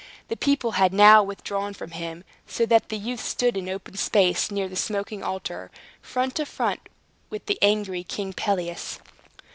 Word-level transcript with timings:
The 0.29 0.35
people 0.35 0.71
had 0.71 0.93
now 0.95 1.21
withdrawn 1.21 1.75
from 1.75 1.91
around 1.91 1.99
him, 2.01 2.23
so 2.47 2.65
that 2.65 2.89
the 2.89 2.97
youth 2.97 3.19
stood 3.19 3.55
in 3.55 3.67
an 3.67 3.73
open 3.75 3.95
space, 3.97 4.49
near 4.49 4.67
the 4.67 4.75
smoking 4.75 5.21
altar, 5.21 5.69
front 6.01 6.33
to 6.37 6.47
front 6.47 6.79
with 7.29 7.45
the 7.45 7.59
angry 7.61 8.03
King 8.03 8.33
Pelias. 8.33 8.97